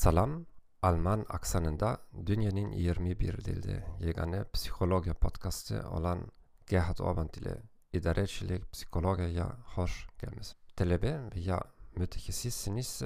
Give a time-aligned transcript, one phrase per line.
[0.00, 0.46] Salam,
[0.82, 6.26] Alman aksanında dünyanın 21 dilde yegane psikoloji podcastı olan
[6.66, 7.56] Gerhard Orband ile
[7.92, 10.56] idarecilik psikolojiye hoş gelmez.
[10.76, 11.62] Talebe veya
[11.96, 13.02] mütehassissiniz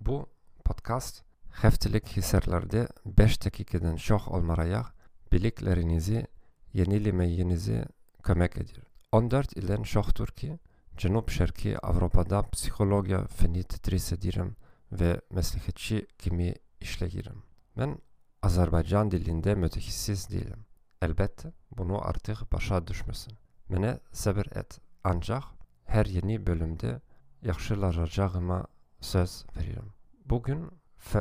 [0.00, 0.28] bu
[0.64, 4.86] podcast heftelik hisarlarda 5 dakikadan çok olmaya
[5.32, 6.26] biliklerinizi
[6.72, 7.84] yenilemeyinizi
[8.22, 8.82] kömek edir.
[9.12, 10.58] 14 ilden çoktur ki
[10.96, 14.56] Cenub Şerki Avrupa'da psikoloji feni tedris ediyorum
[14.92, 17.42] ve meslekçi kimi işleyirim.
[17.78, 17.98] Ben
[18.42, 20.66] Azerbaycan dilinde mütehassıs değilim.
[21.02, 23.32] Elbette bunu artık başa düşmesin.
[23.68, 24.80] Mene sabır et.
[25.04, 25.44] Ancak
[25.84, 27.00] her yeni bölümde
[27.42, 28.66] yaxşılaşacağıma
[29.00, 29.92] söz veririm.
[30.24, 30.70] Bugün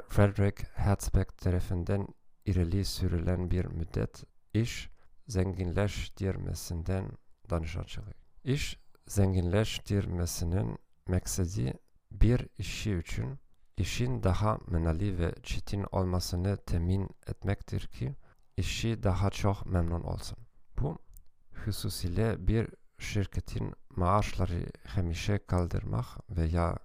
[0.09, 2.07] Frederick Herzberg tarafından
[2.45, 4.89] ileri sürülen bir müddet iş
[5.27, 7.11] zenginleştirmesinden
[7.49, 8.09] danışacağım.
[8.43, 10.77] İş zenginleştirmesinin
[11.07, 11.73] maksadi
[12.11, 13.39] bir işi için
[13.77, 18.15] işin daha menali ve çetin olmasını temin etmektir ki
[18.57, 20.37] işi daha çok memnun olsun.
[20.79, 20.97] Bu
[21.65, 22.67] hususuyla bir
[22.99, 26.77] şirketin maaşları hemişe kaldırmak veya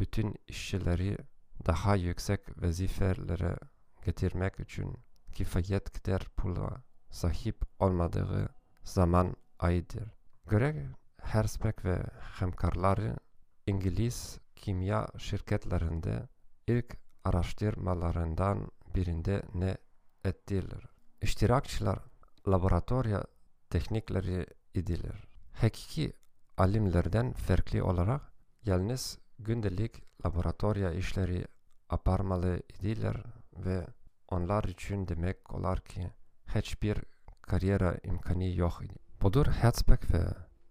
[0.00, 1.18] bütün işçileri
[1.66, 3.56] daha yüksek vazifelere
[4.04, 4.96] getirmek için
[5.32, 8.48] kifayet kadar pula sahip olmadığı
[8.82, 10.10] zaman aydır.
[10.48, 10.86] Göre
[11.22, 12.02] Herzberg ve
[12.38, 13.16] hemkarları
[13.66, 16.28] İngiliz kimya şirketlerinde
[16.68, 19.76] ilk araştırmalarından birinde ne
[20.24, 20.82] ettiler.
[21.22, 21.98] İştirakçılar
[22.48, 23.24] laboratuvar
[23.70, 25.24] teknikleri idiler.
[25.52, 26.12] Hakiki
[26.56, 28.32] alimlerden farklı olarak
[28.64, 31.46] yalnız gündelik laboratuvar işleri
[31.88, 33.16] aparmalı idiler
[33.56, 33.86] ve
[34.28, 36.10] onlar için demek olar ki
[36.54, 36.98] hiçbir
[37.42, 38.94] kariyera imkanı yok idi.
[39.22, 40.22] Budur Herzberg ve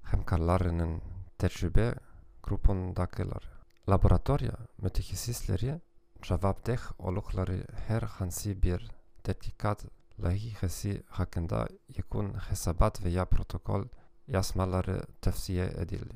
[0.03, 1.01] hemkarlarının
[1.37, 1.95] tecrübe
[2.43, 3.49] grupundakiler.
[3.89, 4.41] Laboratuvar
[4.77, 5.81] mütehassisleri
[6.27, 8.91] cevapdeh oldukları her hansı bir
[9.23, 9.85] tetkikat
[10.23, 11.67] layihesi hakkında
[11.97, 13.83] yakın hesabat veya protokol
[14.27, 16.15] yazmaları tavsiye edildi.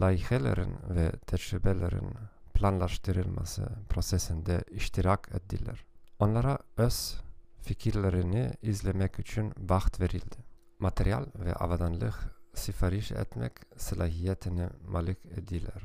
[0.00, 2.14] Layihelerin ve tecrübelerin
[2.54, 5.84] planlaştırılması prosesinde iştirak ettiler.
[6.18, 7.20] Onlara öz
[7.62, 10.36] fikirlerini izlemek için vakit verildi.
[10.78, 12.14] Materyal ve avadanlık
[12.54, 15.82] sipariş etmek salahiyetine malik ediler.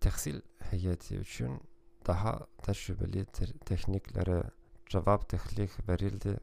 [0.00, 1.60] Tehsil heyeti için
[2.08, 4.42] daha tecrübeli te tekniklere
[4.86, 6.36] cevap tehlik verildi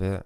[0.00, 0.22] ve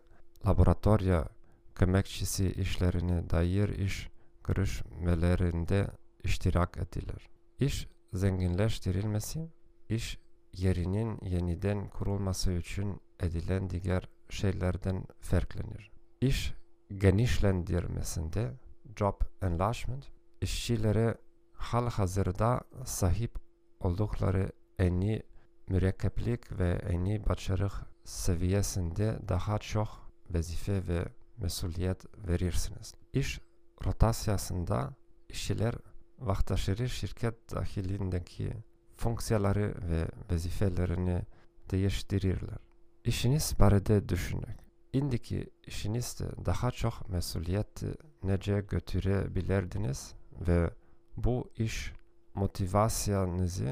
[0.46, 1.28] laboratuvarya
[1.74, 4.10] kömekçisi işlerine dair iş
[4.44, 5.90] görüşmelerinde
[6.24, 7.28] iştirak ettiler.
[7.58, 9.50] İş zenginleştirilmesi,
[9.88, 10.18] iş
[10.52, 15.90] yerinin yeniden kurulması için edilen diğer şeylerden farklanır.
[16.20, 16.54] İş
[16.98, 18.52] genişlendirmesinde
[18.96, 20.08] job enlargement
[20.40, 21.16] işçilere
[21.52, 23.38] hal hazırda sahip
[23.80, 24.52] oldukları
[24.82, 25.22] en iyi
[25.68, 27.68] mürekkeplik ve en iyi başarı
[28.04, 29.88] seviyesinde daha çok
[30.30, 31.04] vazife ve
[31.36, 32.94] mesuliyet verirsiniz.
[33.12, 33.40] İş
[33.84, 34.94] rotasyasında
[35.28, 35.74] işçiler
[36.18, 38.52] vaktaşırı şirket dahilindeki
[38.96, 41.22] fonksiyaları ve vazifelerini
[41.70, 42.58] değiştirirler.
[43.04, 44.56] İşiniz barede düşünün.
[44.92, 47.82] İndiki işinizde daha çok mesuliyet
[48.22, 50.14] nece götürebilirdiniz
[50.48, 50.70] ve
[51.16, 51.92] bu iş
[52.34, 53.64] motivasyonunuzu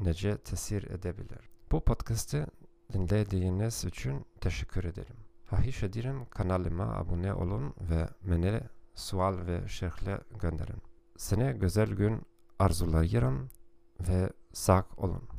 [0.00, 1.50] nece tesir edebilir.
[1.72, 2.46] Bu podcast'ı
[2.92, 5.16] dinlediğiniz için teşekkür ederim.
[5.46, 8.60] Hahiş ederim kanalıma abone olun ve bana
[8.94, 10.82] sual ve şerhle gönderin.
[11.16, 12.22] Sene güzel gün
[12.58, 13.48] arzulayırım
[14.08, 15.28] ve sağ olun.